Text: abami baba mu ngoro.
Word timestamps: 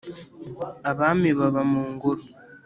abami 0.91 1.29
baba 1.39 1.61
mu 1.71 1.81
ngoro. 1.91 2.23